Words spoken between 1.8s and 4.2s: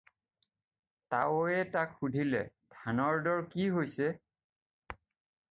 সুধিলে, "ধানৰ দৰ কি হৈছে?"